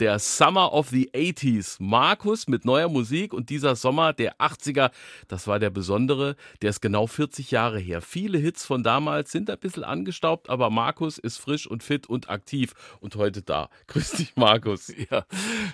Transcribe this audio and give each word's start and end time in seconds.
der 0.00 0.18
Summer 0.20 0.72
of 0.72 0.90
the 0.90 1.10
80s. 1.10 1.76
Markus 1.80 2.46
mit 2.46 2.64
neuer 2.64 2.88
Musik 2.88 3.32
und 3.32 3.50
dieser 3.50 3.74
Sommer 3.74 4.12
der 4.12 4.36
80er, 4.36 4.90
das 5.26 5.46
war 5.46 5.58
der 5.58 5.70
besondere, 5.70 6.36
der 6.62 6.70
ist 6.70 6.80
genau 6.80 7.06
40 7.06 7.50
Jahre 7.50 7.80
her. 7.80 8.00
Viele 8.00 8.38
Hits 8.38 8.64
von 8.64 8.82
damals 8.82 9.32
sind 9.32 9.50
ein 9.50 9.58
bisschen 9.58 9.84
angestaubt, 9.84 10.48
aber 10.50 10.70
Markus 10.70 11.18
ist 11.18 11.38
frisch 11.38 11.66
und 11.66 11.82
fit 11.82 12.06
und 12.06 12.30
aktiv 12.30 12.74
und 13.00 13.16
heute 13.16 13.42
da. 13.42 13.70
Grüß 13.88 14.12
dich, 14.12 14.36
Markus. 14.36 14.92
Ja, 15.10 15.24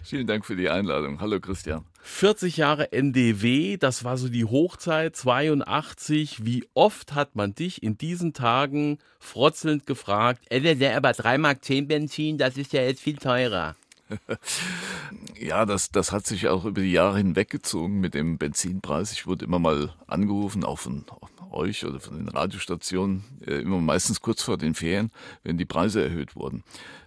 vielen 0.02 0.26
Dank 0.26 0.46
für 0.46 0.56
die 0.56 0.70
Einladung. 0.70 1.20
Hallo, 1.20 1.40
Christian. 1.40 1.84
40 2.02 2.58
Jahre 2.58 2.92
NDW, 2.92 3.78
das 3.78 4.04
war 4.04 4.18
so 4.18 4.28
die 4.28 4.44
Hochzeit 4.44 5.16
82. 5.16 6.44
Wie 6.44 6.66
oft 6.74 7.14
hat 7.14 7.34
man 7.34 7.54
dich 7.54 7.82
in 7.82 7.96
diesen 7.96 8.34
Tagen 8.34 8.98
frotzelnd 9.18 9.86
gefragt, 9.86 10.44
äh, 10.50 10.94
aber 10.94 11.12
3 11.12 11.38
Mark 11.38 11.64
10 11.64 11.88
Benzin, 11.88 12.36
das 12.36 12.58
ist 12.58 12.74
ja 12.74 12.82
jetzt 12.82 13.00
viel 13.00 13.16
teurer. 13.16 13.74
ja, 15.40 15.66
das, 15.66 15.90
das 15.90 16.12
hat 16.12 16.26
sich 16.26 16.48
auch 16.48 16.64
über 16.64 16.80
die 16.80 16.92
Jahre 16.92 17.18
hinweggezogen 17.18 18.00
mit 18.00 18.14
dem 18.14 18.38
Benzinpreis. 18.38 19.12
Ich 19.12 19.26
wurde 19.26 19.44
immer 19.44 19.58
mal 19.58 19.94
angerufen, 20.06 20.64
auch 20.64 20.78
von 20.78 21.04
euch 21.50 21.84
oder 21.84 22.00
von 22.00 22.16
den 22.16 22.28
Radiostationen, 22.28 23.24
äh, 23.46 23.60
immer 23.60 23.80
meistens 23.80 24.20
kurz 24.20 24.42
vor 24.42 24.58
den 24.58 24.74
Ferien, 24.74 25.10
wenn 25.42 25.56
die 25.56 25.64
Preise 25.64 26.02
erhöht 26.02 26.36
wurden. 26.36 26.64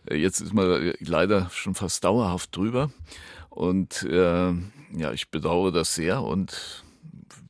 Äh, 0.10 0.16
jetzt 0.16 0.40
ist 0.40 0.54
man 0.54 0.94
leider 1.00 1.50
schon 1.52 1.76
fast 1.76 2.04
dauerhaft 2.04 2.56
drüber. 2.56 2.92
Und 3.50 4.04
äh, 4.04 4.52
ja, 4.94 5.12
ich 5.14 5.30
bedauere 5.30 5.72
das 5.72 5.96
sehr 5.96 6.24
und 6.24 6.84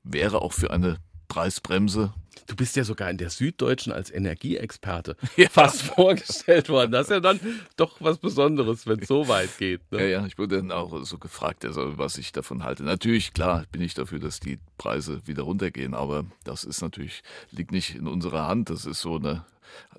wäre 0.04 0.42
auch 0.42 0.54
für 0.54 0.72
eine 0.72 0.98
Preisbremse 1.28 2.14
Du 2.48 2.56
bist 2.56 2.76
ja 2.76 2.84
sogar 2.84 3.10
in 3.10 3.18
der 3.18 3.30
Süddeutschen 3.30 3.92
als 3.92 4.10
Energieexperte 4.10 5.18
ja. 5.36 5.50
fast 5.50 5.82
vorgestellt 5.82 6.70
worden. 6.70 6.92
Das 6.92 7.08
ist 7.08 7.12
ja 7.12 7.20
dann 7.20 7.40
doch 7.76 7.98
was 8.00 8.18
Besonderes, 8.18 8.88
wenn 8.88 9.00
es 9.00 9.08
so 9.08 9.28
weit 9.28 9.58
geht. 9.58 9.82
Ne? 9.92 10.02
Ja, 10.02 10.20
ja, 10.22 10.26
ich 10.26 10.38
wurde 10.38 10.58
dann 10.58 10.72
auch 10.72 11.04
so 11.04 11.18
gefragt, 11.18 11.66
also, 11.66 11.98
was 11.98 12.18
ich 12.18 12.32
davon 12.32 12.64
halte. 12.64 12.84
Natürlich, 12.84 13.34
klar, 13.34 13.66
bin 13.72 13.82
ich 13.82 13.94
dafür, 13.94 14.20
dass 14.20 14.40
die 14.40 14.60
Preise 14.78 15.22
wieder 15.28 15.44
runtergehen, 15.44 15.94
aber 15.94 16.26
das 16.44 16.64
ist 16.64 16.82
natürlich, 16.82 17.22
liegt 17.52 17.72
nicht 17.72 17.96
in 17.96 18.08
unserer 18.08 18.48
Hand. 18.48 18.70
Das 18.70 18.86
ist 18.86 19.02
so 19.02 19.18
eine, 19.18 19.46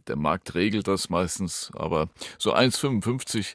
der 0.07 0.17
Markt 0.17 0.55
regelt 0.55 0.89
das 0.89 1.11
meistens, 1.11 1.71
aber 1.75 2.09
so 2.39 2.55
1,55 2.55 3.55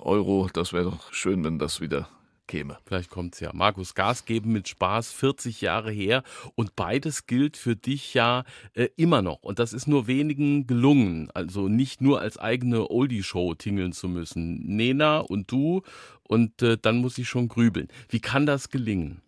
Euro, 0.00 0.48
das 0.52 0.72
wäre 0.72 0.84
doch 0.84 1.12
schön, 1.12 1.44
wenn 1.44 1.58
das 1.58 1.80
wieder 1.80 2.08
käme. 2.46 2.78
Vielleicht 2.84 3.10
kommt 3.10 3.34
es 3.34 3.40
ja. 3.40 3.50
Markus, 3.52 3.94
Gas 3.94 4.24
geben 4.24 4.52
mit 4.52 4.68
Spaß, 4.68 5.12
40 5.12 5.60
Jahre 5.60 5.90
her. 5.90 6.22
Und 6.54 6.76
beides 6.76 7.26
gilt 7.26 7.56
für 7.56 7.76
dich 7.76 8.14
ja 8.14 8.44
äh, 8.74 8.88
immer 8.96 9.22
noch. 9.22 9.42
Und 9.42 9.58
das 9.58 9.72
ist 9.72 9.86
nur 9.86 10.06
wenigen 10.06 10.66
gelungen. 10.66 11.30
Also 11.34 11.68
nicht 11.68 12.00
nur 12.00 12.20
als 12.20 12.38
eigene 12.38 12.90
Oldie-Show 12.90 13.54
tingeln 13.54 13.92
zu 13.92 14.08
müssen. 14.08 14.76
Nena 14.76 15.18
und 15.18 15.50
du. 15.50 15.82
Und 16.22 16.62
äh, 16.62 16.78
dann 16.80 16.98
muss 16.98 17.18
ich 17.18 17.28
schon 17.28 17.48
grübeln. 17.48 17.88
Wie 18.08 18.20
kann 18.20 18.46
das 18.46 18.70
gelingen? 18.70 19.23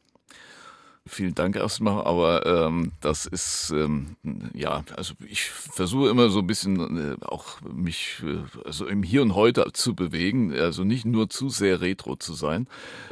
Vielen 1.09 1.37
Dank 1.37 1.55
erstmal, 1.55 2.05
aber 2.05 2.45
ähm, 2.47 2.91
das 3.01 3.27
ist 3.27 3.71
ähm, 3.71 4.17
ja, 4.55 4.83
also 4.97 5.15
ich 5.29 5.45
versuche 5.45 6.09
immer 6.09 6.31
so 6.31 6.41
ein 6.41 6.49
bisschen 6.49 7.12
äh, 7.12 7.25
auch 7.25 7.61
mich 7.61 8.25
äh, 8.25 8.39
also 8.65 8.87
im 8.89 9.05
Hier 9.05 9.23
und 9.23 9.37
Heute 9.37 9.73
zu 9.73 9.95
bewegen, 9.95 10.53
also 10.53 10.83
nicht 10.83 11.05
nur 11.05 11.31
zu 11.31 11.49
sehr 11.49 11.81
retro 11.81 12.17
zu 12.17 12.34
sein. 12.34 12.67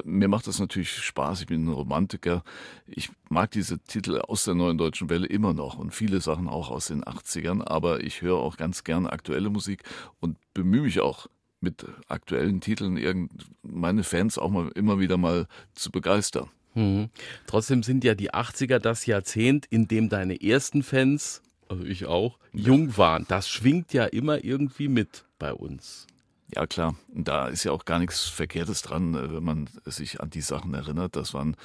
Mir 0.04 0.26
macht 0.26 0.48
das 0.48 0.58
natürlich 0.58 0.90
Spaß, 0.90 1.42
ich 1.42 1.46
bin 1.46 1.66
ein 1.66 1.72
Romantiker. 1.72 2.42
Ich 2.86 3.10
mag 3.28 3.52
diese 3.52 3.78
Titel 3.78 4.18
aus 4.18 4.42
der 4.42 4.54
neuen 4.54 4.76
deutschen 4.76 5.08
Welle 5.08 5.28
immer 5.28 5.52
noch 5.52 5.78
und 5.78 5.94
viele 5.94 6.20
Sachen 6.20 6.48
auch 6.48 6.72
aus 6.72 6.86
den 6.86 7.04
80ern, 7.04 7.62
aber 7.64 8.02
ich 8.02 8.22
höre 8.22 8.38
auch 8.38 8.56
ganz 8.56 8.82
gerne 8.82 9.12
aktuelle 9.12 9.50
Musik 9.50 9.84
und 10.18 10.36
bemühe 10.52 10.82
mich 10.82 10.98
auch 10.98 11.28
mit 11.60 11.86
aktuellen 12.08 12.60
Titeln 12.60 12.96
irgend 12.96 13.30
meine 13.62 14.02
Fans 14.02 14.36
auch 14.36 14.50
mal 14.50 14.68
immer 14.74 14.98
wieder 14.98 15.16
mal 15.16 15.46
zu 15.74 15.92
begeistern. 15.92 16.50
Mhm. 16.74 17.10
Trotzdem 17.46 17.82
sind 17.82 18.04
ja 18.04 18.14
die 18.14 18.32
80er 18.32 18.78
das 18.78 19.06
Jahrzehnt, 19.06 19.66
in 19.66 19.88
dem 19.88 20.08
deine 20.08 20.42
ersten 20.42 20.82
Fans, 20.82 21.42
also 21.68 21.84
ich 21.84 22.06
auch, 22.06 22.38
jung 22.52 22.96
waren. 22.96 23.24
Das 23.28 23.48
schwingt 23.48 23.92
ja 23.92 24.04
immer 24.04 24.44
irgendwie 24.44 24.88
mit 24.88 25.24
bei 25.38 25.52
uns. 25.52 26.06
Ja, 26.54 26.66
klar. 26.66 26.94
Da 27.08 27.48
ist 27.48 27.64
ja 27.64 27.72
auch 27.72 27.84
gar 27.84 27.98
nichts 27.98 28.24
Verkehrtes 28.24 28.82
dran, 28.82 29.14
äh, 29.14 29.32
wenn 29.32 29.42
man 29.42 29.68
sich 29.86 30.20
an 30.20 30.30
die 30.30 30.42
Sachen 30.42 30.74
erinnert. 30.74 31.16
Das 31.16 31.34
waren, 31.34 31.56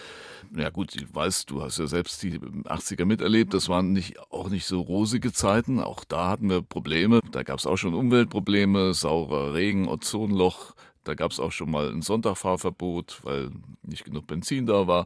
ja 0.55 0.69
gut, 0.69 0.95
ich 0.95 1.13
weiß, 1.13 1.45
du 1.45 1.61
hast 1.61 1.77
ja 1.79 1.85
selbst 1.85 2.23
die 2.23 2.39
80er 2.39 3.05
miterlebt. 3.05 3.53
Das 3.53 3.69
waren 3.69 3.91
nicht, 3.91 4.19
auch 4.31 4.49
nicht 4.49 4.65
so 4.65 4.81
rosige 4.81 5.33
Zeiten. 5.33 5.79
Auch 5.79 6.03
da 6.05 6.29
hatten 6.29 6.49
wir 6.49 6.61
Probleme. 6.61 7.19
Da 7.31 7.43
gab 7.43 7.59
es 7.59 7.67
auch 7.67 7.77
schon 7.77 7.93
Umweltprobleme, 7.93 8.93
saurer 8.93 9.53
Regen, 9.53 9.87
Ozonloch, 9.87 10.73
da 11.03 11.15
gab 11.15 11.31
es 11.31 11.39
auch 11.39 11.51
schon 11.51 11.71
mal 11.71 11.89
ein 11.89 12.01
Sonntagfahrverbot, 12.01 13.21
weil 13.23 13.49
nicht 13.89 14.05
genug 14.05 14.27
Benzin 14.27 14.65
da 14.65 14.87
war. 14.87 15.05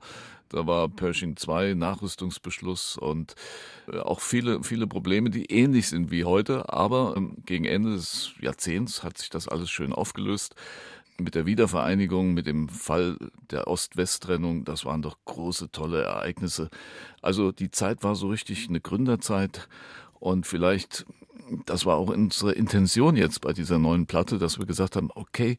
Da 0.50 0.68
war 0.68 0.88
Pershing 0.88 1.36
2 1.36 1.74
Nachrüstungsbeschluss 1.74 2.98
und 2.98 3.34
äh, 3.92 3.98
auch 3.98 4.20
viele, 4.22 4.64
viele 4.64 4.86
Probleme, 4.86 5.32
die 5.32 5.46
ähnlich 5.46 5.88
sind 5.88 6.12
wie 6.12 6.26
heute. 6.26 6.72
Aber 6.72 7.16
ähm, 7.18 7.38
gegen 7.46 7.66
Ende 7.66 7.94
des 7.94 8.34
Jahrzehnts 8.40 9.04
hat 9.04 9.18
sich 9.18 9.32
das 9.32 9.48
alles 9.48 9.72
schön 9.72 9.94
aufgelöst. 9.94 10.56
Mit 11.18 11.36
der 11.36 11.46
Wiedervereinigung, 11.46 12.34
mit 12.34 12.46
dem 12.46 12.70
Fall 12.70 13.18
der 13.50 13.68
Ost-West-Trennung, 13.68 14.64
das 14.64 14.86
waren 14.86 15.02
doch 15.02 15.18
große, 15.26 15.72
tolle 15.72 16.04
Ereignisse. 16.04 16.70
Also 17.22 17.52
die 17.52 17.72
Zeit 17.72 18.04
war 18.04 18.16
so 18.16 18.28
richtig 18.28 18.70
eine 18.70 18.82
Gründerzeit 18.82 19.68
und 20.20 20.48
vielleicht 20.48 21.06
das 21.66 21.86
war 21.86 21.98
auch 21.98 22.10
unsere 22.10 22.54
Intention 22.54 23.16
jetzt 23.16 23.42
bei 23.42 23.54
dieser 23.54 23.80
neuen 23.80 24.06
Platte, 24.06 24.38
dass 24.38 24.60
wir 24.60 24.66
gesagt 24.66 24.96
haben, 24.96 25.10
okay, 25.16 25.58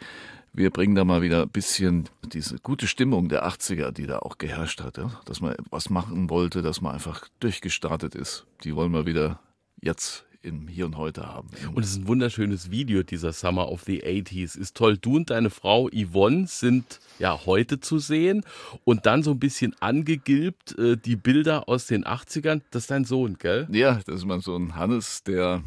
wir 0.53 0.71
bringen 0.71 0.95
da 0.95 1.05
mal 1.05 1.23
wieder 1.23 1.43
ein 1.43 1.49
bisschen 1.49 2.09
diese 2.33 2.59
gute 2.59 2.87
Stimmung 2.87 3.29
der 3.29 3.47
80er, 3.47 3.91
die 3.91 4.07
da 4.07 4.21
auch 4.21 4.39
geherrscht 4.39 4.83
hat, 4.83 4.99
ja? 4.99 5.11
dass 5.25 5.41
man 5.41 5.57
was 5.71 5.91
machen 5.91 6.31
wollte, 6.31 6.63
dass 6.63 6.81
man 6.81 6.95
einfach 6.95 7.29
durchgestartet 7.41 8.15
ist. 8.15 8.47
Die 8.63 8.77
wollen 8.77 8.93
wir 8.93 9.07
wieder 9.07 9.41
jetzt 9.81 10.25
im 10.45 10.69
Hier 10.69 10.87
und 10.87 10.97
Heute 10.97 11.27
haben. 11.27 11.49
Und 11.75 11.83
es 11.83 11.91
ist 11.93 11.99
ein 11.99 12.09
wunderschönes 12.09 12.71
Video, 12.71 13.03
dieser 13.03 13.33
Summer 13.33 13.71
of 13.71 13.83
the 13.85 14.03
80s. 14.03 14.59
Ist 14.59 14.77
toll. 14.77 14.99
Du 14.99 15.17
und 15.17 15.31
deine 15.31 15.51
Frau 15.51 15.89
Yvonne 15.89 16.47
sind 16.47 17.01
ja 17.19 17.47
heute 17.47 17.81
zu 17.81 17.99
sehen 17.99 18.45
und 18.85 19.07
dann 19.07 19.23
so 19.23 19.33
ein 19.33 19.39
bisschen 19.39 19.75
angegilbt 19.81 20.79
äh, 20.79 20.97
die 20.97 21.17
Bilder 21.17 21.69
aus 21.69 21.87
den 21.87 22.05
80ern. 22.05 22.61
Das 22.71 22.85
ist 22.85 22.91
dein 22.91 23.05
Sohn, 23.05 23.37
gell? 23.39 23.67
Ja, 23.71 24.01
das 24.07 24.17
ist 24.17 24.25
mein 24.25 24.41
Sohn 24.41 24.75
Hannes, 24.75 25.23
der 25.25 25.63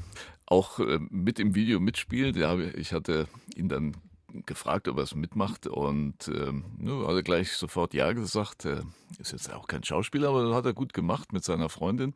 auch 0.46 0.80
äh, 0.80 1.00
mit 1.09 1.40
im 1.40 1.56
Video 1.56 1.80
mitspielt. 1.80 2.36
Ja, 2.36 2.58
ich 2.58 2.94
hatte 2.94 3.28
ihn 3.56 3.70
dann 3.70 3.98
gefragt, 4.46 4.88
ob 4.88 4.98
er 4.98 5.04
es 5.04 5.16
mitmacht 5.16 5.68
und 5.68 6.28
ähm, 6.28 6.66
hat 7.08 7.16
er 7.16 7.24
gleich 7.24 7.54
sofort 7.54 7.94
Ja 7.94 8.12
gesagt. 8.14 8.66
Er 8.66 8.84
ist 9.20 9.32
jetzt 9.32 9.52
auch 9.54 9.68
kein 9.68 9.84
Schauspieler, 9.84 10.30
aber 10.30 10.54
hat 10.56 10.66
er 10.66 10.74
gut 10.74 10.94
gemacht 10.94 11.34
mit 11.34 11.44
seiner 11.44 11.70
Freundin 11.70 12.14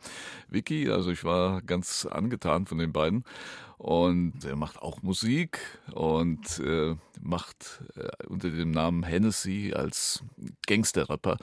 Vicky. 0.50 0.90
Also 0.90 1.12
ich 1.12 1.24
war 1.24 1.62
ganz 1.62 2.06
angetan 2.06 2.66
von 2.66 2.78
den 2.78 2.92
beiden 2.92 3.24
und 3.82 4.46
er 4.46 4.56
macht 4.56 4.80
auch 4.80 5.02
Musik 5.02 5.58
und 5.94 6.60
äh, 6.60 6.96
macht 7.20 7.82
äh, 7.96 8.28
unter 8.28 8.52
dem 8.52 8.70
Namen 8.70 9.02
Hennessy 9.02 9.74
als 9.76 10.24
Gangsterrapper 10.68 11.38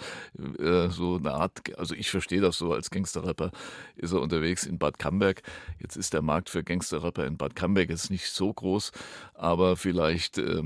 äh, 0.61 0.89
so 0.89 1.17
eine 1.17 1.33
Art, 1.33 1.77
also 1.77 1.97
ich 1.97 2.13
verstehe 2.13 2.41
das 2.41 2.57
so 2.57 2.73
als 2.73 2.91
Gangsterrapper, 2.91 3.51
ist 3.97 4.13
er 4.13 4.21
unterwegs 4.21 4.67
in 4.67 4.79
Bad 4.79 5.01
Camberg. 5.01 5.43
Jetzt 5.81 5.97
ist 5.97 6.15
der 6.15 6.23
Markt 6.23 6.49
für 6.49 6.63
Gangsterrapper 6.63 7.27
in 7.27 7.37
Bad 7.37 7.57
Camberg 7.57 7.91
jetzt 7.91 8.09
nicht 8.09 8.31
so 8.31 8.53
groß, 8.53 8.93
aber 9.35 9.77
vielleicht 9.77 10.39
äh, 10.39 10.63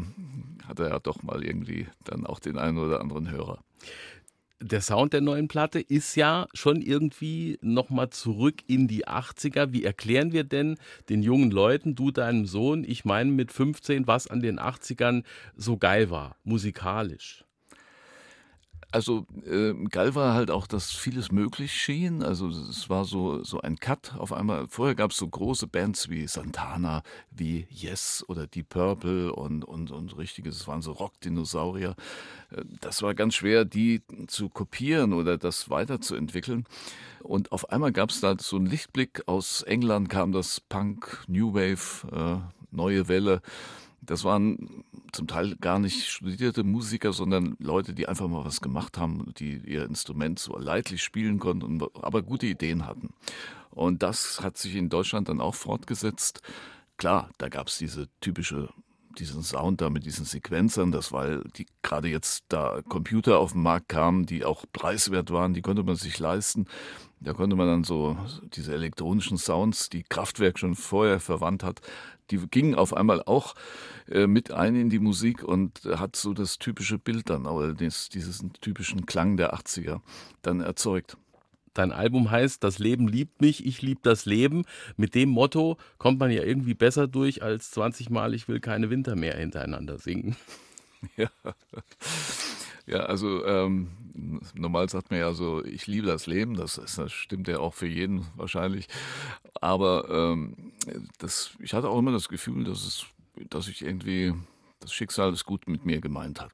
hat 0.68 0.78
er 0.78 0.90
ja 0.90 0.98
doch 0.98 1.22
mal 1.22 1.42
irgendwie 1.42 1.86
dann 2.04 2.26
auch 2.26 2.38
den 2.38 2.58
einen 2.58 2.76
oder 2.76 3.00
anderen 3.00 3.30
Hörer 3.30 3.60
der 4.62 4.80
Sound 4.80 5.12
der 5.12 5.20
neuen 5.20 5.48
Platte 5.48 5.80
ist 5.80 6.14
ja 6.16 6.46
schon 6.54 6.82
irgendwie 6.82 7.58
nochmal 7.60 8.10
zurück 8.10 8.62
in 8.66 8.88
die 8.88 9.06
80er. 9.06 9.72
Wie 9.72 9.84
erklären 9.84 10.32
wir 10.32 10.44
denn 10.44 10.76
den 11.08 11.22
jungen 11.22 11.50
Leuten, 11.50 11.94
du 11.94 12.10
deinem 12.10 12.46
Sohn, 12.46 12.84
ich 12.84 13.04
meine 13.04 13.30
mit 13.30 13.52
15, 13.52 14.06
was 14.06 14.28
an 14.28 14.40
den 14.40 14.58
80ern 14.58 15.24
so 15.56 15.76
geil 15.76 16.10
war, 16.10 16.36
musikalisch? 16.44 17.44
Also 18.92 19.26
äh, 19.46 19.72
geil 19.88 20.14
war 20.14 20.34
halt 20.34 20.50
auch, 20.50 20.66
dass 20.66 20.90
vieles 20.90 21.32
möglich 21.32 21.72
schien. 21.72 22.22
Also 22.22 22.48
es 22.48 22.90
war 22.90 23.06
so, 23.06 23.42
so 23.42 23.58
ein 23.62 23.78
Cut 23.78 24.14
auf 24.18 24.34
einmal. 24.34 24.68
Vorher 24.68 24.94
gab 24.94 25.12
es 25.12 25.16
so 25.16 25.26
große 25.26 25.66
Bands 25.66 26.10
wie 26.10 26.26
Santana, 26.26 27.02
wie 27.30 27.66
Yes 27.70 28.22
oder 28.28 28.46
Deep 28.46 28.68
Purple 28.68 29.32
und, 29.32 29.64
und, 29.64 29.90
und 29.90 30.18
richtiges, 30.18 30.56
es 30.56 30.68
waren 30.68 30.82
so 30.82 30.92
Rock-Dinosaurier. 30.92 31.96
Äh, 32.50 32.64
das 32.80 33.00
war 33.00 33.14
ganz 33.14 33.34
schwer, 33.34 33.64
die 33.64 34.02
zu 34.26 34.50
kopieren 34.50 35.14
oder 35.14 35.38
das 35.38 35.70
weiterzuentwickeln. 35.70 36.66
Und 37.22 37.50
auf 37.50 37.70
einmal 37.70 37.92
gab 37.92 38.10
es 38.10 38.20
da 38.20 38.36
so 38.38 38.56
einen 38.56 38.66
Lichtblick. 38.66 39.22
Aus 39.26 39.62
England 39.62 40.10
kam 40.10 40.32
das 40.32 40.60
Punk, 40.60 41.24
New 41.28 41.54
Wave, 41.54 42.06
äh, 42.12 42.40
neue 42.70 43.08
Welle 43.08 43.40
Das 44.04 44.24
waren 44.24 44.84
zum 45.12 45.28
Teil 45.28 45.56
gar 45.56 45.78
nicht 45.78 46.08
studierte 46.08 46.64
Musiker, 46.64 47.12
sondern 47.12 47.56
Leute, 47.60 47.94
die 47.94 48.08
einfach 48.08 48.28
mal 48.28 48.44
was 48.44 48.60
gemacht 48.60 48.98
haben, 48.98 49.32
die 49.38 49.58
ihr 49.58 49.84
Instrument 49.84 50.38
so 50.38 50.58
leidlich 50.58 51.02
spielen 51.02 51.38
konnten, 51.38 51.80
aber 52.00 52.22
gute 52.22 52.46
Ideen 52.46 52.86
hatten. 52.86 53.10
Und 53.70 54.02
das 54.02 54.40
hat 54.42 54.58
sich 54.58 54.74
in 54.74 54.88
Deutschland 54.88 55.28
dann 55.28 55.40
auch 55.40 55.54
fortgesetzt. 55.54 56.42
Klar, 56.96 57.30
da 57.38 57.48
gab 57.48 57.68
es 57.68 57.78
diese 57.78 58.08
typische 58.20 58.68
diesen 59.18 59.42
Sound 59.42 59.80
da 59.80 59.90
mit 59.90 60.06
diesen 60.06 60.24
Sequenzern, 60.24 60.92
das 60.92 61.12
weil 61.12 61.42
die 61.56 61.66
gerade 61.82 62.08
jetzt 62.08 62.44
da 62.48 62.80
Computer 62.88 63.38
auf 63.38 63.52
den 63.52 63.62
Markt 63.62 63.88
kamen, 63.88 64.26
die 64.26 64.44
auch 64.44 64.64
preiswert 64.72 65.30
waren, 65.30 65.54
die 65.54 65.62
konnte 65.62 65.82
man 65.82 65.96
sich 65.96 66.18
leisten. 66.18 66.66
Da 67.24 67.32
konnte 67.34 67.56
man 67.56 67.68
dann 67.68 67.84
so 67.84 68.16
diese 68.54 68.74
elektronischen 68.74 69.38
Sounds, 69.38 69.88
die 69.88 70.02
Kraftwerk 70.02 70.58
schon 70.58 70.74
vorher 70.74 71.20
verwandt 71.20 71.62
hat, 71.62 71.80
die 72.30 72.38
gingen 72.38 72.74
auf 72.74 72.94
einmal 72.94 73.22
auch 73.22 73.54
äh, 74.10 74.26
mit 74.26 74.50
ein 74.50 74.74
in 74.74 74.90
die 74.90 74.98
Musik 74.98 75.44
und 75.44 75.82
hat 75.84 76.16
so 76.16 76.32
das 76.32 76.58
typische 76.58 76.98
Bild 76.98 77.30
dann, 77.30 77.46
oder 77.46 77.74
das, 77.74 78.08
diesen 78.08 78.52
typischen 78.54 79.06
Klang 79.06 79.36
der 79.36 79.54
80er 79.54 80.00
dann 80.42 80.60
erzeugt. 80.60 81.16
Dein 81.74 81.92
Album 81.92 82.30
heißt 82.30 82.62
Das 82.62 82.78
Leben 82.78 83.08
liebt 83.08 83.40
mich, 83.40 83.64
ich 83.64 83.80
lieb 83.80 84.02
das 84.02 84.26
Leben. 84.26 84.64
Mit 84.96 85.14
dem 85.14 85.30
Motto 85.30 85.78
kommt 85.98 86.18
man 86.18 86.30
ja 86.30 86.42
irgendwie 86.42 86.74
besser 86.74 87.06
durch 87.06 87.42
als 87.42 87.70
20 87.70 88.10
Mal 88.10 88.34
Ich 88.34 88.46
will 88.46 88.60
keine 88.60 88.90
Winter 88.90 89.16
mehr 89.16 89.36
hintereinander 89.36 89.98
singen. 89.98 90.36
Ja. 91.16 91.30
Ja, 92.92 93.04
also 93.04 93.46
ähm, 93.46 93.88
normal 94.54 94.86
sagt 94.90 95.10
man 95.10 95.18
ja 95.18 95.32
so, 95.32 95.64
ich 95.64 95.86
liebe 95.86 96.06
das 96.06 96.26
Leben, 96.26 96.56
das, 96.56 96.74
das 96.74 97.10
stimmt 97.10 97.48
ja 97.48 97.58
auch 97.58 97.72
für 97.72 97.86
jeden 97.86 98.26
wahrscheinlich. 98.36 98.86
Aber 99.62 100.10
ähm, 100.10 100.74
das, 101.16 101.52
ich 101.58 101.72
hatte 101.72 101.88
auch 101.88 101.98
immer 101.98 102.12
das 102.12 102.28
Gefühl, 102.28 102.64
dass 102.64 102.86
es, 102.86 103.06
dass 103.48 103.66
ich 103.68 103.80
irgendwie 103.82 104.34
das 104.80 104.92
Schicksal 104.92 105.32
es 105.32 105.46
gut 105.46 105.68
mit 105.68 105.86
mir 105.86 106.02
gemeint 106.02 106.42
hat. 106.42 106.52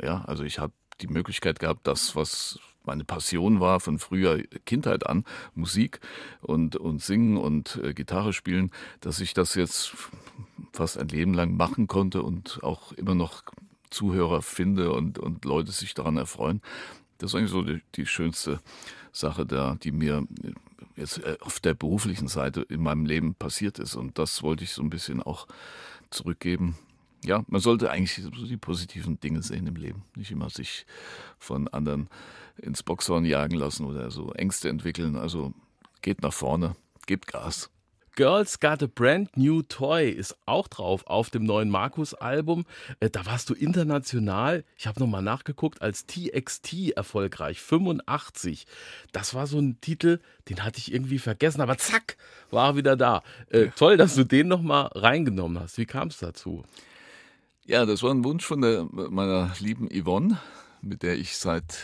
Ja, 0.00 0.22
also 0.26 0.44
ich 0.44 0.60
habe 0.60 0.72
die 1.00 1.08
Möglichkeit 1.08 1.58
gehabt, 1.58 1.88
das, 1.88 2.14
was 2.14 2.60
meine 2.84 3.04
Passion 3.04 3.58
war 3.58 3.80
von 3.80 3.98
früher 3.98 4.44
Kindheit 4.64 5.06
an, 5.06 5.24
Musik 5.56 5.98
und, 6.40 6.76
und 6.76 7.02
Singen 7.02 7.36
und 7.36 7.80
äh, 7.82 7.94
Gitarre 7.94 8.32
spielen, 8.32 8.70
dass 9.00 9.18
ich 9.18 9.34
das 9.34 9.56
jetzt 9.56 9.96
fast 10.72 10.98
ein 10.98 11.08
Leben 11.08 11.34
lang 11.34 11.56
machen 11.56 11.88
konnte 11.88 12.22
und 12.22 12.60
auch 12.62 12.92
immer 12.92 13.16
noch 13.16 13.42
Zuhörer 13.90 14.42
finde 14.42 14.92
und, 14.92 15.18
und 15.18 15.44
Leute 15.44 15.72
sich 15.72 15.94
daran 15.94 16.16
erfreuen. 16.16 16.60
Das 17.18 17.30
ist 17.30 17.34
eigentlich 17.34 17.50
so 17.50 17.62
die, 17.62 17.82
die 17.96 18.06
schönste 18.06 18.60
Sache 19.12 19.44
da, 19.44 19.76
die 19.82 19.92
mir 19.92 20.26
jetzt 20.96 21.18
äh, 21.18 21.36
auf 21.40 21.60
der 21.60 21.74
beruflichen 21.74 22.28
Seite 22.28 22.62
in 22.62 22.82
meinem 22.82 23.04
Leben 23.04 23.34
passiert 23.34 23.78
ist. 23.78 23.94
Und 23.94 24.18
das 24.18 24.42
wollte 24.42 24.64
ich 24.64 24.72
so 24.72 24.82
ein 24.82 24.90
bisschen 24.90 25.22
auch 25.22 25.46
zurückgeben. 26.10 26.76
Ja, 27.24 27.44
man 27.48 27.60
sollte 27.60 27.90
eigentlich 27.90 28.14
so 28.22 28.30
die 28.30 28.56
positiven 28.56 29.20
Dinge 29.20 29.42
sehen 29.42 29.66
im 29.66 29.76
Leben. 29.76 30.04
Nicht 30.16 30.30
immer 30.30 30.48
sich 30.48 30.86
von 31.38 31.68
anderen 31.68 32.08
ins 32.56 32.82
Boxhorn 32.82 33.24
jagen 33.24 33.56
lassen 33.56 33.84
oder 33.84 34.10
so 34.10 34.32
Ängste 34.32 34.68
entwickeln. 34.68 35.16
Also 35.16 35.52
geht 36.00 36.22
nach 36.22 36.32
vorne, 36.32 36.76
gebt 37.06 37.26
Gas. 37.26 37.70
Girls 38.16 38.60
Got 38.60 38.82
a 38.82 38.86
Brand 38.86 39.36
New 39.36 39.62
Toy 39.62 40.10
ist 40.10 40.36
auch 40.46 40.68
drauf 40.68 41.06
auf 41.06 41.30
dem 41.30 41.44
neuen 41.44 41.70
Markus-Album. 41.70 42.64
Äh, 43.00 43.10
da 43.10 43.26
warst 43.26 43.50
du 43.50 43.54
international, 43.54 44.64
ich 44.76 44.86
habe 44.86 45.00
nochmal 45.00 45.22
nachgeguckt, 45.22 45.80
als 45.82 46.06
TXT 46.06 46.90
erfolgreich, 46.96 47.60
85. 47.60 48.66
Das 49.12 49.34
war 49.34 49.46
so 49.46 49.58
ein 49.58 49.80
Titel, 49.80 50.20
den 50.48 50.64
hatte 50.64 50.78
ich 50.78 50.92
irgendwie 50.92 51.18
vergessen, 51.18 51.60
aber 51.60 51.78
zack, 51.78 52.16
war 52.50 52.70
er 52.70 52.76
wieder 52.76 52.96
da. 52.96 53.22
Äh, 53.50 53.68
toll, 53.76 53.96
dass 53.96 54.14
du 54.14 54.24
den 54.24 54.48
nochmal 54.48 54.90
reingenommen 54.94 55.62
hast. 55.62 55.78
Wie 55.78 55.86
kam 55.86 56.08
es 56.08 56.18
dazu? 56.18 56.64
Ja, 57.66 57.86
das 57.86 58.02
war 58.02 58.10
ein 58.10 58.24
Wunsch 58.24 58.44
von 58.44 58.62
der, 58.62 58.86
meiner 58.90 59.52
lieben 59.60 59.88
Yvonne, 59.88 60.38
mit 60.82 61.02
der 61.02 61.16
ich 61.16 61.36
seit 61.36 61.78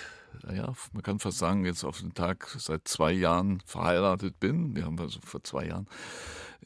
ja, 0.54 0.72
man 0.92 1.02
kann 1.02 1.18
fast 1.18 1.38
sagen, 1.38 1.64
jetzt 1.64 1.84
auf 1.84 2.00
den 2.00 2.14
Tag 2.14 2.48
seit 2.58 2.88
zwei 2.88 3.12
Jahren 3.12 3.60
verheiratet 3.66 4.38
bin. 4.40 4.74
Wir 4.76 4.84
haben 4.84 4.98
also 4.98 5.20
vor 5.22 5.42
zwei 5.42 5.66
Jahren 5.66 5.86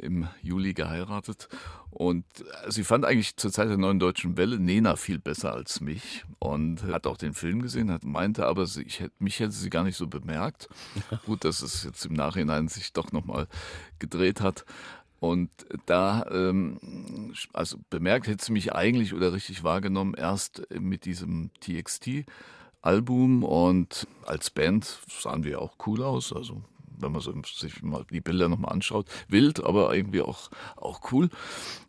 im 0.01 0.29
Juli 0.43 0.75
geheiratet. 0.75 1.49
Und 1.91 2.25
sie 2.69 2.85
fand 2.85 3.05
eigentlich 3.05 3.37
zur 3.37 3.53
Zeit 3.53 3.69
der 3.69 3.77
neuen 3.77 3.99
deutschen 3.99 4.37
Welle 4.37 4.59
Nena 4.59 4.97
viel 4.97 5.19
besser 5.19 5.53
als 5.53 5.81
mich 5.81 6.25
und 6.39 6.83
hat 6.85 7.07
auch 7.07 7.17
den 7.17 7.35
Film 7.35 7.63
gesehen, 7.63 7.91
hat 7.91 8.05
meinte 8.05 8.47
aber, 8.47 8.63
ich, 8.63 9.05
mich 9.19 9.41
hätte 9.41 9.53
sie 9.53 9.71
gar 9.71 9.85
nicht 9.85 9.97
so 9.97 10.07
bemerkt. 10.07 10.69
Gut, 11.27 11.45
dass 11.45 11.63
es 11.63 11.85
jetzt 11.85 12.05
im 12.07 12.15
Nachhinein 12.15 12.69
sich 12.69 12.93
doch 12.93 13.13
nochmal 13.13 13.47
gedreht 13.99 14.41
hat. 14.41 14.65
Und 15.19 15.51
da, 15.85 16.25
ähm, 16.31 17.35
also 17.53 17.77
bemerkt 17.91 18.27
hätte 18.27 18.43
sie 18.43 18.53
mich 18.53 18.73
eigentlich 18.73 19.13
oder 19.13 19.35
richtig 19.35 19.63
wahrgenommen 19.63 20.15
erst 20.15 20.63
mit 20.71 21.05
diesem 21.05 21.51
TXT 21.61 22.25
Album 22.83 23.45
und 23.45 24.07
als 24.25 24.51
Band 24.51 25.01
sahen 25.09 25.45
wir 25.45 25.61
auch 25.61 25.75
cool 25.87 26.03
aus. 26.03 26.33
Also 26.33 26.63
wenn 27.03 27.13
man 27.13 27.23
sich 27.23 27.83
mal 27.83 28.05
die 28.11 28.21
Bilder 28.21 28.49
nochmal 28.49 28.73
anschaut, 28.73 29.07
wild, 29.29 29.63
aber 29.65 29.95
irgendwie 29.95 30.23
auch, 30.23 30.51
auch 30.77 31.13
cool. 31.13 31.31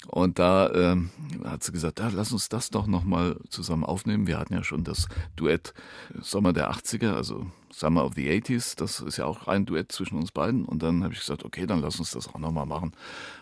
Und 0.07 0.39
da 0.39 0.71
ähm, 0.73 1.09
hat 1.43 1.63
sie 1.63 1.71
gesagt, 1.71 1.99
ja, 1.99 2.09
lass 2.13 2.31
uns 2.31 2.49
das 2.49 2.69
doch 2.69 2.87
nochmal 2.87 3.37
zusammen 3.49 3.83
aufnehmen. 3.83 4.27
Wir 4.27 4.39
hatten 4.39 4.53
ja 4.53 4.63
schon 4.63 4.83
das 4.83 5.07
Duett 5.35 5.73
Sommer 6.21 6.53
der 6.53 6.71
80er, 6.71 7.13
also 7.13 7.45
Summer 7.71 8.05
of 8.05 8.13
the 8.15 8.29
80s. 8.29 8.75
Das 8.77 8.99
ist 8.99 9.17
ja 9.17 9.25
auch 9.25 9.47
ein 9.47 9.65
Duett 9.65 9.91
zwischen 9.91 10.17
uns 10.17 10.31
beiden. 10.31 10.65
Und 10.65 10.83
dann 10.83 11.03
habe 11.03 11.13
ich 11.13 11.19
gesagt, 11.19 11.45
okay, 11.45 11.65
dann 11.65 11.81
lass 11.81 11.99
uns 11.99 12.11
das 12.11 12.27
auch 12.27 12.39
nochmal 12.39 12.65
machen 12.65 12.93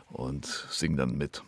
und 0.09 0.45
singen 0.45 0.97
dann 0.97 1.17
mit 1.17 1.43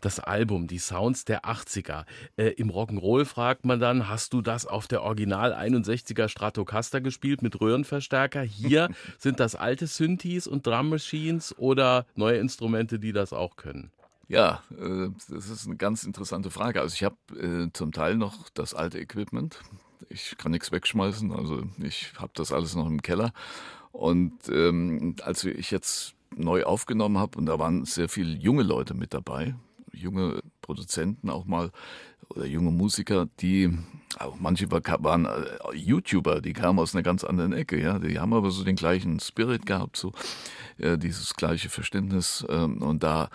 das 0.00 0.20
Album, 0.20 0.66
die 0.66 0.78
Sounds 0.78 1.24
der 1.24 1.44
80er. 1.44 2.04
Äh, 2.36 2.48
Im 2.50 2.70
Rock'n'Roll 2.70 3.24
fragt 3.24 3.64
man 3.64 3.80
dann, 3.80 4.08
hast 4.08 4.32
du 4.32 4.42
das 4.42 4.66
auf 4.66 4.88
der 4.88 5.02
Original 5.02 5.52
61er 5.54 6.28
Stratocaster 6.28 7.00
gespielt 7.00 7.42
mit 7.42 7.60
Röhrenverstärker? 7.60 8.42
Hier 8.42 8.88
sind 9.18 9.40
das 9.40 9.54
alte 9.54 9.86
Synthes 9.86 10.46
und 10.46 10.66
Drum 10.66 10.88
Machines 10.90 11.56
oder 11.58 12.06
neue 12.14 12.38
Instrumente, 12.38 12.98
die 12.98 13.12
das 13.12 13.32
auch 13.32 13.56
können? 13.56 13.90
Ja, 14.28 14.62
äh, 14.78 15.08
das 15.28 15.48
ist 15.48 15.66
eine 15.66 15.76
ganz 15.76 16.04
interessante 16.04 16.50
Frage. 16.50 16.80
Also 16.80 16.94
ich 16.94 17.02
habe 17.02 17.16
äh, 17.36 17.72
zum 17.72 17.92
Teil 17.92 18.16
noch 18.16 18.48
das 18.50 18.74
alte 18.74 18.98
Equipment. 18.98 19.60
Ich 20.08 20.36
kann 20.38 20.52
nichts 20.52 20.72
wegschmeißen, 20.72 21.32
also 21.32 21.64
ich 21.82 22.12
habe 22.16 22.32
das 22.34 22.52
alles 22.52 22.74
noch 22.74 22.86
im 22.86 23.02
Keller. 23.02 23.32
Und 23.92 24.48
ähm, 24.48 25.16
als 25.22 25.44
ich 25.44 25.70
jetzt 25.70 26.14
neu 26.36 26.64
aufgenommen 26.64 27.18
habe, 27.18 27.38
und 27.38 27.46
da 27.46 27.58
waren 27.58 27.84
sehr 27.84 28.08
viele 28.08 28.34
junge 28.34 28.62
Leute 28.62 28.94
mit 28.94 29.14
dabei, 29.14 29.54
junge 29.92 30.40
Produzenten 30.62 31.30
auch 31.30 31.44
mal 31.44 31.70
oder 32.28 32.46
junge 32.46 32.70
Musiker, 32.70 33.28
die 33.40 33.76
auch 34.18 34.38
manche 34.38 34.70
waren 34.70 35.26
äh, 35.26 35.74
YouTuber, 35.74 36.40
die 36.40 36.52
kamen 36.52 36.78
aus 36.78 36.94
einer 36.94 37.02
ganz 37.02 37.24
anderen 37.24 37.52
Ecke, 37.52 37.80
ja, 37.80 37.98
die 37.98 38.18
haben 38.18 38.32
aber 38.32 38.50
so 38.50 38.64
den 38.64 38.76
gleichen 38.76 39.20
Spirit 39.20 39.66
gehabt, 39.66 39.96
so 39.96 40.12
äh, 40.78 40.96
dieses 40.96 41.34
gleiche 41.34 41.68
Verständnis 41.68 42.44
ähm, 42.48 42.82
und 42.82 43.02
da 43.02 43.30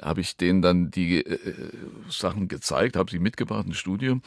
habe 0.00 0.22
ich 0.22 0.36
denen 0.36 0.62
dann 0.62 0.90
die 0.90 1.18
äh, 1.18 1.38
Sachen 2.08 2.48
gezeigt, 2.48 2.96
habe 2.96 3.10
sie 3.10 3.18
mitgebracht 3.18 3.66
ins 3.66 3.76
Studio 3.76 4.20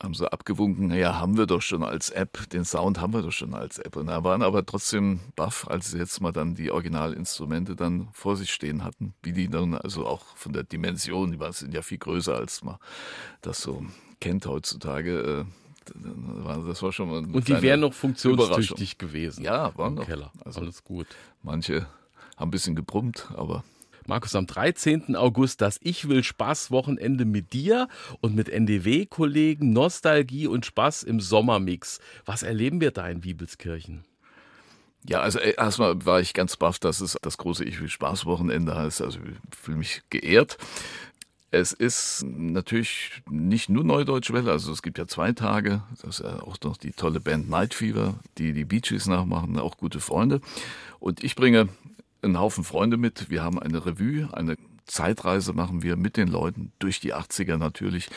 haben 0.00 0.14
sie 0.14 0.30
abgewunken, 0.30 0.88
naja, 0.88 1.18
haben 1.18 1.36
wir 1.36 1.46
doch 1.46 1.62
schon 1.62 1.82
als 1.82 2.10
App, 2.10 2.48
den 2.50 2.64
Sound 2.64 3.00
haben 3.00 3.12
wir 3.12 3.22
doch 3.22 3.32
schon 3.32 3.54
als 3.54 3.78
App. 3.78 3.96
Und 3.96 4.06
da 4.06 4.22
waren 4.22 4.42
aber 4.42 4.64
trotzdem 4.64 5.20
baff, 5.34 5.66
als 5.68 5.90
sie 5.90 5.98
jetzt 5.98 6.20
mal 6.20 6.32
dann 6.32 6.54
die 6.54 6.70
Originalinstrumente 6.70 7.74
dann 7.74 8.08
vor 8.12 8.36
sich 8.36 8.52
stehen 8.52 8.84
hatten, 8.84 9.14
wie 9.22 9.32
die 9.32 9.48
dann, 9.48 9.74
also 9.74 10.06
auch 10.06 10.36
von 10.36 10.52
der 10.52 10.62
Dimension, 10.62 11.32
die 11.32 11.52
sind 11.52 11.74
ja 11.74 11.82
viel 11.82 11.98
größer, 11.98 12.34
als 12.36 12.62
man 12.62 12.76
das 13.42 13.60
so 13.60 13.84
kennt 14.20 14.46
heutzutage. 14.46 15.46
Äh, 15.46 16.64
das 16.66 16.82
war 16.82 16.92
schon 16.92 17.08
mal 17.08 17.18
Und 17.18 17.48
die 17.48 17.62
wären 17.62 17.80
noch 17.80 17.94
funktionstüchtig 17.94 18.98
gewesen. 18.98 19.42
Ja, 19.42 19.76
waren 19.76 19.94
noch. 19.94 20.06
Keller. 20.06 20.32
Also 20.44 20.60
Alles 20.60 20.84
gut. 20.84 21.06
Manche 21.42 21.86
haben 22.36 22.48
ein 22.48 22.50
bisschen 22.50 22.76
gebrummt, 22.76 23.28
aber 23.34 23.64
Markus, 24.08 24.34
am 24.34 24.46
13. 24.46 25.16
August 25.16 25.60
das 25.60 25.78
Ich 25.82 26.08
will 26.08 26.24
Spaß 26.24 26.70
Wochenende 26.70 27.26
mit 27.26 27.52
dir 27.52 27.88
und 28.22 28.34
mit 28.34 28.48
NDW-Kollegen 28.48 29.74
Nostalgie 29.74 30.46
und 30.46 30.64
Spaß 30.64 31.02
im 31.02 31.20
Sommermix. 31.20 32.00
Was 32.24 32.42
erleben 32.42 32.80
wir 32.80 32.90
da 32.90 33.06
in 33.06 33.22
Wiebelskirchen? 33.22 34.04
Ja, 35.06 35.20
also 35.20 35.38
äh, 35.38 35.56
erstmal 35.58 36.06
war 36.06 36.22
ich 36.22 36.32
ganz 36.32 36.56
baff, 36.56 36.78
dass 36.78 37.02
es 37.02 37.18
das 37.20 37.36
große 37.36 37.64
Ich 37.64 37.82
will 37.82 37.90
Spaß 37.90 38.24
Wochenende 38.24 38.74
heißt. 38.74 39.02
Also 39.02 39.18
ich 39.18 39.36
fühle 39.54 39.76
mich 39.76 40.00
geehrt. 40.08 40.56
Es 41.50 41.74
ist 41.74 42.24
natürlich 42.26 43.22
nicht 43.28 43.68
nur 43.68 43.84
Neudeutsche 43.84 44.32
Welle, 44.32 44.52
also 44.52 44.72
es 44.72 44.80
gibt 44.80 44.96
ja 44.96 45.06
zwei 45.06 45.32
Tage. 45.32 45.82
Das 46.00 46.20
ist 46.20 46.24
ja 46.24 46.42
auch 46.42 46.56
noch 46.64 46.78
die 46.78 46.92
tolle 46.92 47.20
Band 47.20 47.50
Night 47.50 47.74
Fever, 47.74 48.14
die 48.38 48.54
die 48.54 48.64
Beaches 48.64 49.06
nachmachen, 49.06 49.58
auch 49.58 49.76
gute 49.76 50.00
Freunde. 50.00 50.40
Und 50.98 51.22
ich 51.22 51.36
bringe 51.36 51.68
einen 52.22 52.38
Haufen 52.38 52.64
Freunde 52.64 52.96
mit. 52.96 53.30
Wir 53.30 53.42
haben 53.42 53.58
eine 53.58 53.84
Revue, 53.84 54.28
eine 54.32 54.56
Zeitreise 54.86 55.52
machen 55.52 55.82
wir 55.82 55.96
mit 55.96 56.16
den 56.16 56.28
Leuten 56.28 56.72
durch 56.78 56.98
die 57.00 57.14
80er 57.14 57.58
natürlich, 57.58 58.08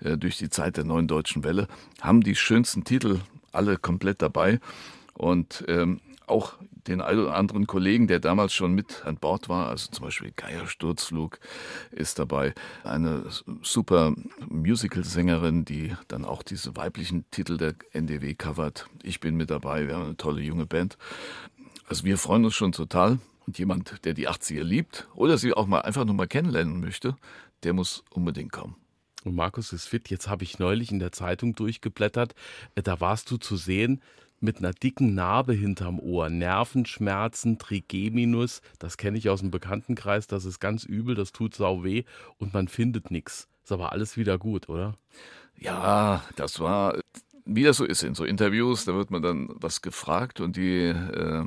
äh, 0.00 0.18
durch 0.18 0.38
die 0.38 0.50
Zeit 0.50 0.76
der 0.76 0.84
neuen 0.84 1.08
deutschen 1.08 1.44
Welle, 1.44 1.68
haben 2.00 2.20
die 2.20 2.34
schönsten 2.34 2.84
Titel 2.84 3.20
alle 3.52 3.78
komplett 3.78 4.20
dabei 4.22 4.60
und 5.14 5.64
ähm, 5.68 6.00
auch 6.26 6.54
den 6.88 7.00
einen 7.00 7.20
oder 7.20 7.36
anderen 7.36 7.66
Kollegen, 7.66 8.06
der 8.06 8.20
damals 8.20 8.52
schon 8.52 8.74
mit 8.74 9.04
an 9.04 9.16
Bord 9.16 9.48
war. 9.48 9.68
Also 9.68 9.90
zum 9.90 10.04
Beispiel 10.04 10.32
Geier 10.34 10.66
Sturzflug 10.66 11.38
ist 11.90 12.18
dabei. 12.18 12.54
Eine 12.84 13.24
super 13.62 14.14
Musical-Sängerin, 14.48 15.64
die 15.64 15.94
dann 16.08 16.24
auch 16.24 16.42
diese 16.42 16.76
weiblichen 16.76 17.24
Titel 17.30 17.56
der 17.56 17.74
NDW 17.92 18.34
covert. 18.34 18.88
Ich 19.02 19.20
bin 19.20 19.36
mit 19.36 19.50
dabei. 19.50 19.86
Wir 19.86 19.94
haben 19.94 20.04
eine 20.04 20.16
tolle 20.16 20.42
junge 20.42 20.66
Band. 20.66 20.98
Also 21.88 22.04
wir 22.04 22.18
freuen 22.18 22.44
uns 22.44 22.54
schon 22.54 22.72
total. 22.72 23.18
Und 23.46 23.58
jemand, 23.58 24.04
der 24.04 24.14
die 24.14 24.28
80er 24.28 24.62
liebt 24.62 25.08
oder 25.14 25.38
sie 25.38 25.52
auch 25.52 25.66
mal 25.66 25.80
einfach 25.80 26.04
nur 26.04 26.14
mal 26.14 26.26
kennenlernen 26.26 26.80
möchte, 26.80 27.16
der 27.62 27.72
muss 27.72 28.04
unbedingt 28.10 28.52
kommen. 28.52 28.76
Und 29.24 29.34
Markus 29.34 29.72
ist 29.72 29.86
fit. 29.86 30.08
Jetzt 30.08 30.28
habe 30.28 30.44
ich 30.44 30.58
neulich 30.58 30.90
in 30.92 30.98
der 30.98 31.12
Zeitung 31.12 31.54
durchgeblättert. 31.54 32.34
Äh, 32.74 32.82
da 32.82 33.00
warst 33.00 33.30
du 33.30 33.36
zu 33.36 33.56
sehen 33.56 34.00
mit 34.40 34.58
einer 34.58 34.72
dicken 34.72 35.14
Narbe 35.14 35.52
hinterm 35.54 35.98
Ohr, 35.98 36.28
Nervenschmerzen, 36.28 37.58
Trigeminus. 37.58 38.62
Das 38.78 38.96
kenne 38.96 39.18
ich 39.18 39.28
aus 39.28 39.40
dem 39.40 39.50
Bekanntenkreis. 39.50 40.26
Das 40.26 40.44
ist 40.44 40.60
ganz 40.60 40.84
übel. 40.84 41.14
Das 41.14 41.32
tut 41.32 41.54
sau 41.54 41.82
weh 41.82 42.04
und 42.38 42.54
man 42.54 42.68
findet 42.68 43.10
nichts. 43.10 43.48
Ist 43.64 43.72
aber 43.72 43.92
alles 43.92 44.16
wieder 44.16 44.38
gut, 44.38 44.68
oder? 44.68 44.94
Ja, 45.58 46.22
das 46.36 46.60
war 46.60 46.98
wie 47.46 47.62
das 47.62 47.76
so 47.76 47.84
ist 47.84 48.02
in 48.02 48.14
so 48.14 48.24
Interviews, 48.24 48.84
da 48.84 48.94
wird 48.94 49.10
man 49.10 49.22
dann 49.22 49.48
was 49.54 49.80
gefragt 49.80 50.40
und 50.40 50.56
die 50.56 50.86
äh, 50.86 51.44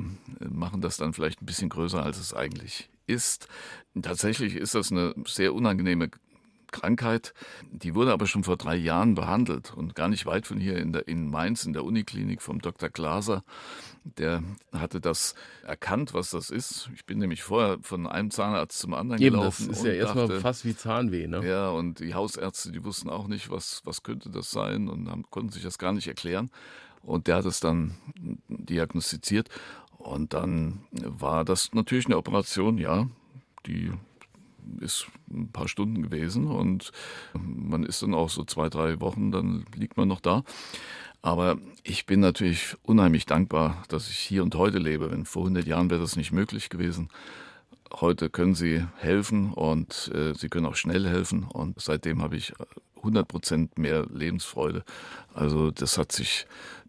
machen 0.48 0.80
das 0.80 0.96
dann 0.96 1.12
vielleicht 1.12 1.42
ein 1.42 1.46
bisschen 1.46 1.68
größer, 1.68 2.02
als 2.02 2.18
es 2.18 2.34
eigentlich 2.34 2.88
ist. 3.06 3.48
Tatsächlich 4.00 4.56
ist 4.56 4.74
das 4.74 4.90
eine 4.90 5.14
sehr 5.26 5.54
unangenehme 5.54 6.10
Krankheit. 6.72 7.34
Die 7.70 7.94
wurde 7.94 8.12
aber 8.12 8.26
schon 8.26 8.44
vor 8.44 8.56
drei 8.56 8.76
Jahren 8.76 9.14
behandelt 9.14 9.72
und 9.74 9.94
gar 9.94 10.08
nicht 10.08 10.26
weit 10.26 10.46
von 10.46 10.58
hier 10.58 10.76
in, 10.76 10.92
der, 10.92 11.08
in 11.08 11.28
Mainz 11.28 11.64
in 11.64 11.72
der 11.72 11.84
Uniklinik 11.84 12.42
vom 12.42 12.60
Dr. 12.60 12.88
Glaser. 12.88 13.44
Der 14.04 14.42
hatte 14.72 15.00
das 15.00 15.34
erkannt, 15.62 16.14
was 16.14 16.30
das 16.30 16.50
ist. 16.50 16.90
Ich 16.94 17.04
bin 17.04 17.18
nämlich 17.18 17.42
vorher 17.42 17.78
von 17.82 18.06
einem 18.06 18.30
Zahnarzt 18.30 18.78
zum 18.78 18.94
anderen 18.94 19.20
Eben, 19.20 19.36
gelaufen. 19.36 19.68
Das 19.68 19.78
ist 19.78 19.84
ja 19.84 19.92
erstmal 19.92 20.40
fast 20.40 20.64
wie 20.64 20.76
Zahnweh, 20.76 21.26
ne? 21.26 21.46
Ja, 21.46 21.70
und 21.70 22.00
die 22.00 22.14
Hausärzte, 22.14 22.72
die 22.72 22.84
wussten 22.84 23.10
auch 23.10 23.28
nicht, 23.28 23.50
was, 23.50 23.82
was 23.84 24.02
könnte 24.02 24.30
das 24.30 24.50
sein 24.50 24.88
und 24.88 25.10
haben, 25.10 25.24
konnten 25.30 25.52
sich 25.52 25.62
das 25.62 25.78
gar 25.78 25.92
nicht 25.92 26.08
erklären. 26.08 26.50
Und 27.02 27.26
der 27.26 27.36
hat 27.36 27.44
es 27.46 27.60
dann 27.60 27.94
diagnostiziert. 28.48 29.48
Und 29.98 30.32
dann 30.32 30.84
war 30.92 31.44
das 31.44 31.72
natürlich 31.74 32.06
eine 32.06 32.16
Operation, 32.16 32.78
ja, 32.78 33.06
die 33.66 33.92
ist 34.80 35.06
ein 35.30 35.50
paar 35.52 35.68
Stunden 35.68 36.02
gewesen 36.02 36.46
und 36.46 36.92
man 37.34 37.84
ist 37.84 38.02
dann 38.02 38.14
auch 38.14 38.30
so 38.30 38.44
zwei, 38.44 38.68
drei 38.68 39.00
Wochen, 39.00 39.30
dann 39.30 39.64
liegt 39.74 39.96
man 39.96 40.08
noch 40.08 40.20
da. 40.20 40.42
Aber 41.22 41.58
ich 41.82 42.06
bin 42.06 42.20
natürlich 42.20 42.76
unheimlich 42.82 43.26
dankbar, 43.26 43.82
dass 43.88 44.08
ich 44.08 44.18
hier 44.18 44.42
und 44.42 44.54
heute 44.54 44.78
lebe. 44.78 45.08
Denn 45.08 45.26
vor 45.26 45.42
100 45.42 45.66
Jahren 45.66 45.90
wäre 45.90 46.00
das 46.00 46.16
nicht 46.16 46.32
möglich 46.32 46.70
gewesen. 46.70 47.08
Heute 47.92 48.30
können 48.30 48.54
sie 48.54 48.86
helfen 48.96 49.52
und 49.52 50.10
äh, 50.14 50.32
sie 50.34 50.48
können 50.48 50.66
auch 50.66 50.76
schnell 50.76 51.06
helfen. 51.06 51.44
Und 51.44 51.80
seitdem 51.80 52.22
habe 52.22 52.36
ich 52.36 52.54
100 52.96 53.28
Prozent 53.28 53.78
mehr 53.78 54.06
Lebensfreude. 54.06 54.84
Also 55.34 55.70
das 55.70 55.98
hat 55.98 56.12
sich 56.12 56.46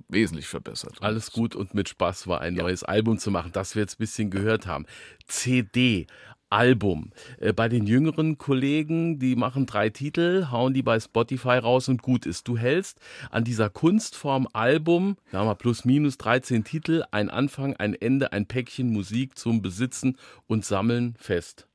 wesentlich 0.07 0.47
verbessert. 0.47 0.97
Alles 1.01 1.31
gut 1.31 1.55
und 1.55 1.73
mit 1.73 1.89
Spaß 1.89 2.27
war 2.27 2.41
ein 2.41 2.55
ja. 2.55 2.63
neues 2.63 2.83
Album 2.83 3.17
zu 3.17 3.31
machen, 3.31 3.51
das 3.53 3.75
wir 3.75 3.81
jetzt 3.81 3.95
ein 3.95 4.03
bisschen 4.03 4.29
gehört 4.29 4.67
haben. 4.67 4.85
CD, 5.27 6.07
Album. 6.51 7.11
Äh, 7.39 7.53
bei 7.53 7.69
den 7.69 7.87
jüngeren 7.87 8.37
Kollegen, 8.37 9.19
die 9.19 9.35
machen 9.35 9.65
drei 9.65 9.89
Titel, 9.89 10.47
hauen 10.51 10.73
die 10.73 10.83
bei 10.83 10.99
Spotify 10.99 11.57
raus 11.57 11.89
und 11.89 12.01
gut 12.01 12.25
ist. 12.25 12.47
Du 12.47 12.57
hältst 12.57 12.99
an 13.29 13.43
dieser 13.43 13.69
Kunstform 13.69 14.47
Album, 14.53 15.17
ja 15.31 15.43
mal 15.43 15.55
plus 15.55 15.85
minus 15.85 16.17
13 16.17 16.63
Titel, 16.63 17.03
ein 17.11 17.29
Anfang, 17.29 17.75
ein 17.77 17.93
Ende, 17.93 18.33
ein 18.33 18.45
Päckchen 18.45 18.91
Musik 18.91 19.37
zum 19.37 19.61
Besitzen 19.61 20.17
und 20.47 20.65
Sammeln 20.65 21.15
fest. 21.17 21.67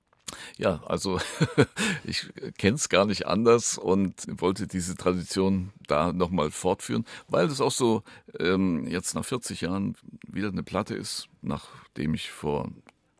Ja, 0.58 0.82
also 0.86 1.20
ich 2.04 2.28
kenne 2.58 2.74
es 2.74 2.88
gar 2.88 3.06
nicht 3.06 3.26
anders 3.26 3.78
und 3.78 4.26
wollte 4.28 4.66
diese 4.66 4.96
Tradition 4.96 5.72
da 5.86 6.12
nochmal 6.12 6.50
fortführen, 6.50 7.04
weil 7.28 7.46
es 7.46 7.60
auch 7.60 7.70
so 7.70 8.02
ähm, 8.38 8.86
jetzt 8.88 9.14
nach 9.14 9.24
40 9.24 9.60
Jahren 9.60 9.96
wieder 10.26 10.48
eine 10.48 10.64
Platte 10.64 10.94
ist, 10.94 11.28
nachdem 11.42 12.14
ich 12.14 12.30
vor 12.30 12.68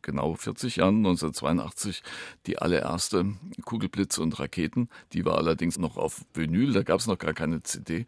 genau 0.06 0.34
40 0.34 0.76
Jahren, 0.76 0.98
1982, 0.98 2.02
die 2.46 2.58
allererste 2.58 3.34
Kugelblitze 3.64 4.22
und 4.22 4.38
Raketen. 4.38 4.88
Die 5.12 5.24
war 5.26 5.36
allerdings 5.36 5.78
noch 5.78 5.98
auf 5.98 6.24
Vinyl, 6.32 6.72
da 6.72 6.82
gab 6.82 7.00
es 7.00 7.06
noch 7.06 7.18
gar 7.18 7.34
keine 7.34 7.62
CD, 7.62 8.06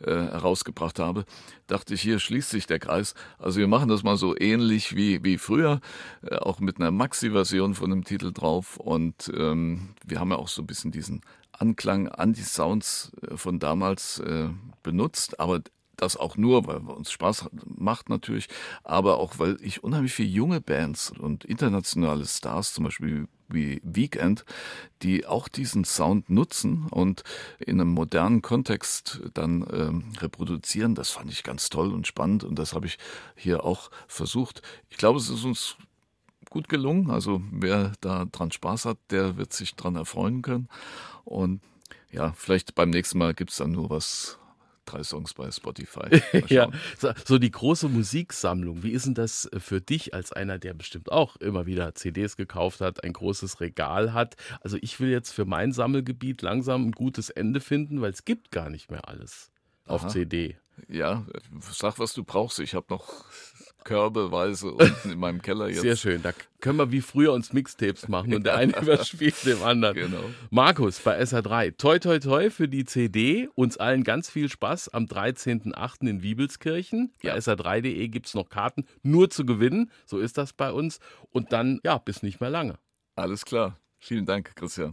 äh, 0.00 0.10
herausgebracht 0.10 0.98
habe. 0.98 1.24
Dachte 1.66 1.94
ich, 1.94 2.00
hier 2.00 2.18
schließt 2.18 2.50
sich 2.50 2.66
der 2.66 2.78
Kreis. 2.78 3.14
Also 3.38 3.60
wir 3.60 3.68
machen 3.68 3.88
das 3.88 4.02
mal 4.02 4.16
so 4.16 4.34
ähnlich 4.36 4.96
wie, 4.96 5.22
wie 5.22 5.38
früher, 5.38 5.80
äh, 6.22 6.36
auch 6.36 6.58
mit 6.60 6.80
einer 6.80 6.90
Maxi-Version 6.90 7.74
von 7.74 7.90
dem 7.90 8.04
Titel 8.04 8.32
drauf. 8.32 8.78
Und 8.78 9.30
ähm, 9.36 9.90
wir 10.04 10.18
haben 10.18 10.30
ja 10.30 10.36
auch 10.36 10.48
so 10.48 10.62
ein 10.62 10.66
bisschen 10.66 10.90
diesen 10.90 11.20
Anklang 11.52 12.08
an 12.08 12.32
die 12.32 12.42
Sounds 12.42 13.12
äh, 13.22 13.36
von 13.36 13.58
damals 13.58 14.18
äh, 14.20 14.48
benutzt, 14.82 15.38
aber 15.38 15.60
das 15.96 16.16
auch 16.16 16.36
nur, 16.36 16.66
weil 16.66 16.78
uns 16.78 17.10
Spaß 17.10 17.50
macht 17.64 18.08
natürlich, 18.08 18.48
aber 18.82 19.18
auch, 19.18 19.38
weil 19.38 19.56
ich 19.60 19.84
unheimlich 19.84 20.12
viele 20.12 20.28
junge 20.28 20.60
Bands 20.60 21.10
und 21.10 21.44
internationale 21.44 22.26
Stars, 22.26 22.74
zum 22.74 22.84
Beispiel 22.84 23.28
wie 23.48 23.80
Weekend, 23.84 24.44
die 25.02 25.26
auch 25.26 25.48
diesen 25.48 25.84
Sound 25.84 26.30
nutzen 26.30 26.86
und 26.90 27.22
in 27.58 27.80
einem 27.80 27.90
modernen 27.90 28.42
Kontext 28.42 29.20
dann 29.34 29.66
ähm, 29.72 30.04
reproduzieren. 30.18 30.94
Das 30.94 31.10
fand 31.10 31.30
ich 31.30 31.42
ganz 31.42 31.68
toll 31.68 31.92
und 31.92 32.06
spannend 32.06 32.44
und 32.44 32.58
das 32.58 32.72
habe 32.72 32.86
ich 32.86 32.98
hier 33.36 33.64
auch 33.64 33.90
versucht. 34.08 34.62
Ich 34.88 34.96
glaube, 34.96 35.18
es 35.18 35.28
ist 35.28 35.44
uns 35.44 35.76
gut 36.50 36.68
gelungen. 36.68 37.10
Also 37.10 37.42
wer 37.50 37.92
da 38.00 38.24
dran 38.26 38.52
Spaß 38.52 38.84
hat, 38.86 38.98
der 39.10 39.36
wird 39.36 39.52
sich 39.52 39.74
dran 39.74 39.96
erfreuen 39.96 40.42
können. 40.42 40.68
Und 41.24 41.60
ja, 42.10 42.32
vielleicht 42.36 42.74
beim 42.74 42.90
nächsten 42.90 43.18
Mal 43.18 43.34
gibt 43.34 43.50
es 43.50 43.56
dann 43.56 43.72
nur 43.72 43.90
was 43.90 44.38
drei 44.84 45.02
Songs 45.02 45.34
bei 45.34 45.50
Spotify. 45.50 46.22
ja, 46.48 46.68
so 47.24 47.38
die 47.38 47.50
große 47.50 47.88
Musiksammlung. 47.88 48.82
Wie 48.82 48.90
ist 48.90 49.06
denn 49.06 49.14
das 49.14 49.48
für 49.58 49.80
dich 49.80 50.14
als 50.14 50.32
einer, 50.32 50.58
der 50.58 50.74
bestimmt 50.74 51.10
auch 51.10 51.36
immer 51.36 51.66
wieder 51.66 51.94
CDs 51.94 52.36
gekauft 52.36 52.80
hat, 52.80 53.04
ein 53.04 53.12
großes 53.12 53.60
Regal 53.60 54.12
hat? 54.12 54.36
Also 54.60 54.76
ich 54.80 55.00
will 55.00 55.10
jetzt 55.10 55.32
für 55.32 55.44
mein 55.44 55.72
Sammelgebiet 55.72 56.42
langsam 56.42 56.88
ein 56.88 56.92
gutes 56.92 57.30
Ende 57.30 57.60
finden, 57.60 58.00
weil 58.00 58.12
es 58.12 58.24
gibt 58.24 58.50
gar 58.50 58.70
nicht 58.70 58.90
mehr 58.90 59.08
alles 59.08 59.50
auf 59.86 60.02
Aha. 60.02 60.08
CD. 60.08 60.56
Ja, 60.88 61.24
sag, 61.60 61.98
was 61.98 62.14
du 62.14 62.24
brauchst. 62.24 62.58
Ich 62.58 62.74
habe 62.74 62.86
noch 62.90 63.24
körbeweise 63.84 64.72
unten 64.72 65.12
in 65.12 65.18
meinem 65.18 65.42
Keller 65.42 65.68
jetzt. 65.68 65.82
Sehr 65.82 65.96
schön. 65.96 66.22
Da 66.22 66.32
können 66.60 66.78
wir 66.78 66.90
wie 66.90 67.00
früher 67.00 67.32
uns 67.32 67.52
Mixtapes 67.52 68.08
machen 68.08 68.34
und 68.34 68.44
der 68.44 68.56
eine 68.56 68.76
überspielt 68.80 69.44
dem 69.44 69.62
anderen. 69.62 69.94
Genau. 69.94 70.24
Markus 70.50 70.98
bei 71.00 71.20
SR3. 71.20 71.76
Toi, 71.76 71.98
toi, 71.98 72.18
toi 72.18 72.50
für 72.50 72.68
die 72.68 72.84
CD. 72.84 73.48
Uns 73.54 73.76
allen 73.76 74.02
ganz 74.02 74.30
viel 74.30 74.48
Spaß 74.48 74.88
am 74.88 75.04
13.8. 75.04 76.08
in 76.08 76.22
Wiebelskirchen. 76.22 77.12
Bei 77.22 77.28
ja. 77.28 77.36
sr3.de 77.36 78.08
gibt 78.08 78.26
es 78.26 78.34
noch 78.34 78.48
Karten 78.48 78.86
nur 79.02 79.30
zu 79.30 79.44
gewinnen. 79.44 79.90
So 80.06 80.18
ist 80.18 80.38
das 80.38 80.52
bei 80.52 80.72
uns. 80.72 80.98
Und 81.30 81.52
dann, 81.52 81.80
ja, 81.84 81.98
bis 81.98 82.22
nicht 82.22 82.40
mehr 82.40 82.50
lange. 82.50 82.78
Alles 83.16 83.44
klar. 83.44 83.78
Vielen 83.98 84.26
Dank, 84.26 84.54
Christian. 84.56 84.92